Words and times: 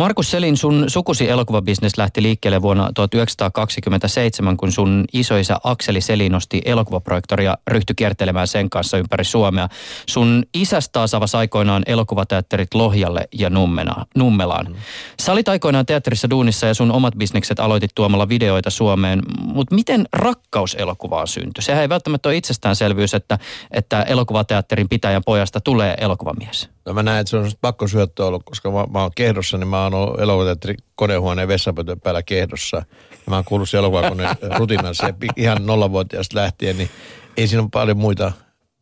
Markus 0.00 0.30
Selin, 0.30 0.56
sun 0.56 0.84
sukusi 0.86 1.28
elokuvabisnes 1.28 1.98
lähti 1.98 2.22
liikkeelle 2.22 2.62
vuonna 2.62 2.90
1927, 2.94 4.56
kun 4.56 4.72
sun 4.72 5.04
isoisä 5.12 5.56
Akseli 5.64 6.00
Selin 6.00 6.32
nosti 6.32 6.62
elokuvaprojektoria 6.64 7.50
ja 7.50 7.58
ryhtyi 7.66 7.94
kiertelemään 7.94 8.48
sen 8.48 8.70
kanssa 8.70 8.98
ympäri 8.98 9.24
Suomea. 9.24 9.68
Sun 10.06 10.44
isästä 10.54 10.92
taas 10.92 11.14
avasi 11.14 11.36
aikoinaan 11.36 11.82
elokuvateatterit 11.86 12.74
Lohjalle 12.74 13.28
ja 13.38 13.50
Nummena, 13.50 14.06
Nummelaan. 14.16 14.66
Mm. 14.66 14.74
Sä 15.20 15.32
olit 15.32 15.48
aikoinaan 15.48 15.86
teatterissa 15.86 16.30
duunissa 16.30 16.66
ja 16.66 16.74
sun 16.74 16.92
omat 16.92 17.14
bisnekset 17.18 17.60
aloitit 17.60 17.90
tuomalla 17.94 18.28
videoita 18.28 18.70
Suomeen, 18.70 19.22
mutta 19.38 19.74
miten 19.74 20.06
rakkaus 20.12 20.74
elokuvaan 20.74 21.26
syntyi? 21.26 21.62
Sehän 21.62 21.82
ei 21.82 21.88
välttämättä 21.88 22.28
ole 22.28 22.36
itsestäänselvyys, 22.36 23.14
että, 23.14 23.38
että 23.70 24.02
elokuvateatterin 24.02 24.88
pitäjän 24.88 25.22
pojasta 25.26 25.60
tulee 25.60 25.94
elokuvamies. 26.00 26.75
No 26.86 26.92
mä 26.92 27.02
näen, 27.02 27.20
että 27.20 27.30
se 27.30 27.36
on 27.36 27.50
pakko 27.60 27.88
syöttö 27.88 28.26
ollut, 28.26 28.42
koska 28.44 28.70
mä, 28.70 28.84
mä 28.90 29.02
oon 29.02 29.10
kehdossa, 29.14 29.58
niin 29.58 29.68
mä 29.68 29.82
oon 29.82 29.94
ollut 29.94 30.20
elokuvateatterin 30.20 30.76
konehuoneen 30.94 31.48
vessapötön 31.48 32.00
päällä 32.00 32.22
kehdossa. 32.22 32.76
Ja 32.76 33.30
mä 33.30 33.36
oon 33.36 33.44
kuullut 33.44 33.68
se 33.70 33.78
elokuvakoneen 33.78 34.36
rutinassa 34.58 35.14
ihan 35.36 35.66
nollavuotiaasta 35.66 36.36
lähtien, 36.36 36.78
niin 36.78 36.90
ei 37.36 37.48
siinä 37.48 37.62
ole 37.62 37.68
paljon 37.72 37.96
muita 37.96 38.32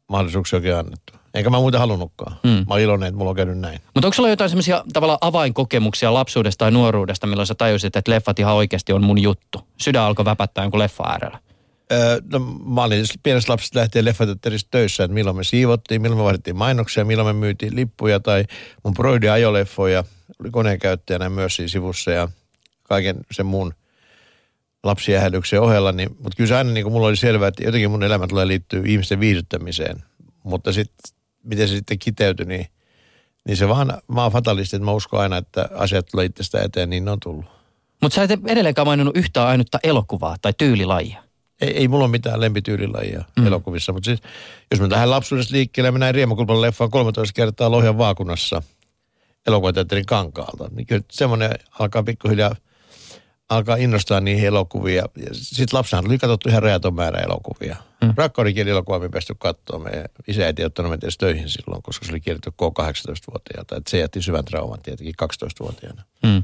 mahdollisuuksia 0.09 0.57
oikein 0.57 0.77
annettu. 0.77 1.13
Eikä 1.35 1.51
mä 1.51 1.59
muita 1.59 1.79
halunnutkaan. 1.79 2.37
Mm. 2.43 2.51
Mä 2.51 2.65
oon 2.69 2.81
iloinen, 2.81 3.07
että 3.07 3.19
mulla 3.19 3.31
on 3.31 3.37
käynyt 3.37 3.59
näin. 3.59 3.81
Mutta 3.95 4.07
onko 4.07 4.15
sulla 4.15 4.29
jotain 4.29 4.51
semmoisia 4.51 4.85
tavallaan 4.93 5.19
avainkokemuksia 5.21 6.15
lapsuudesta 6.15 6.65
tai 6.65 6.71
nuoruudesta, 6.71 7.27
milloin 7.27 7.47
sä 7.47 7.55
tajusit, 7.55 7.97
että 7.97 8.11
leffat 8.11 8.39
ihan 8.39 8.55
oikeasti 8.55 8.93
on 8.93 9.05
mun 9.05 9.23
juttu? 9.23 9.61
Sydän 9.81 10.03
alkoi 10.03 10.25
väpättää 10.25 10.65
jonkun 10.65 10.81
leffa 10.81 11.05
äärellä. 11.09 11.39
No, 12.33 12.39
mä 12.75 12.85
olin 12.85 13.05
pienestä 13.23 13.53
lapsesta 13.53 13.79
lähtien 13.79 14.05
leffateatterissa 14.05 14.69
töissä, 14.71 15.05
että 15.05 15.15
milloin 15.15 15.37
me 15.37 15.45
siivottiin, 15.45 16.03
milloin 16.03 16.19
me 16.19 16.25
vaihdettiin 16.25 16.57
mainoksia, 16.57 17.05
milloin 17.05 17.37
me 17.37 17.41
myytiin 17.41 17.77
lippuja 17.77 18.21
tai 18.21 18.45
mun 18.85 18.95
broidi 18.95 19.29
ajoleffoja, 19.29 20.05
oli 20.41 20.51
koneenkäyttäjänä 20.51 21.29
myös 21.29 21.57
siinä 21.57 21.69
sivussa 21.69 22.11
ja 22.11 22.29
kaiken 22.83 23.17
sen 23.31 23.47
muun 23.47 23.75
lapsiähädyksen 24.83 25.61
ohella. 25.61 25.93
Niin, 25.93 26.11
mutta 26.11 26.37
kyllä 26.37 26.49
se 26.49 26.57
aina 26.57 26.71
niin 26.71 26.85
kuin 26.85 26.93
mulla 26.93 27.07
oli 27.07 27.17
selvää, 27.17 27.49
että 27.49 27.65
jotenkin 27.65 27.91
mun 27.91 28.03
elämä 28.03 28.27
tulee 28.27 28.47
liittyä 28.47 28.83
ihmisten 28.87 29.21
viihdyttämiseen. 29.21 30.03
Mutta 30.43 30.73
sitten, 30.73 31.15
miten 31.43 31.69
se 31.69 31.75
sitten 31.75 31.99
kiteytyi, 31.99 32.47
niin, 32.47 32.67
niin 33.47 33.57
se 33.57 33.69
vaan, 33.69 33.99
mä 34.09 34.23
oon 34.23 34.33
fatalisti, 34.33 34.77
että 34.77 34.85
mä 34.85 34.93
uskon 34.93 35.21
aina, 35.21 35.37
että 35.37 35.69
asiat 35.75 36.07
tulee 36.07 36.27
itsestä 36.27 36.61
eteen, 36.63 36.91
niin 36.91 37.05
ne 37.05 37.11
on 37.11 37.21
tullut. 37.21 37.45
Mutta 38.03 38.15
sä 38.15 38.23
et 38.23 38.41
edelleenkään 38.47 38.87
maininnut 38.87 39.17
yhtään 39.17 39.49
ainutta 39.49 39.79
elokuvaa 39.83 40.37
tai 40.43 40.53
tyylilajia 40.59 41.24
ei, 41.61 41.77
ei 41.77 41.89
mulla 41.89 42.05
ole 42.05 42.11
mitään 42.11 42.41
lempityylilajia 42.41 43.25
mm. 43.37 43.47
elokuvissa, 43.47 43.93
mutta 43.93 44.05
siis, 44.05 44.23
jos 44.71 44.81
mä 44.81 44.91
lähden 44.91 45.11
lapsuudesta 45.11 45.55
liikkeelle, 45.55 45.91
mä 45.91 45.99
näin 45.99 46.15
Riemukulpan 46.15 46.61
leffan 46.61 46.91
13 46.91 47.33
kertaa 47.33 47.71
Lohjan 47.71 47.99
vaakunassa 47.99 48.63
elokuvateatterin 49.47 50.07
kankaalta. 50.07 50.69
Niin 50.71 50.87
kyllä 50.87 51.03
semmoinen 51.11 51.51
alkaa 51.79 52.03
pikkuhiljaa 52.03 52.57
alkaa 53.49 53.77
innostaa 53.77 54.21
niihin 54.21 54.47
elokuvia. 54.47 55.05
Sitten 55.33 55.77
lapsena 55.77 56.03
oli 56.07 56.19
katsottu 56.19 56.49
ihan 56.49 56.63
rajaton 56.63 56.95
määrä 56.95 57.21
elokuvia. 57.21 57.77
Mm. 58.03 58.13
Rakkauden 58.17 58.55
kieli 58.55 58.71
elokuvaa 58.71 58.99
me 58.99 59.09
päästy 59.09 59.35
katsoa. 59.39 59.79
Me 59.79 60.05
isä 60.29 60.47
ei 60.47 60.65
ottanut 60.65 60.91
meitä 60.91 61.07
edes 61.07 61.19
töihin 61.19 61.49
silloin, 61.49 61.83
koska 61.83 62.07
se 62.07 62.13
oli 62.13 62.21
kielletty 62.21 62.51
K18-vuotiaalta. 62.51 63.77
Että 63.77 63.91
se 63.91 63.99
jätti 63.99 64.23
syvän 64.23 64.45
trauman 64.45 64.83
tietenkin 64.83 65.15
12-vuotiaana. 65.23 66.03
Mm. 66.23 66.43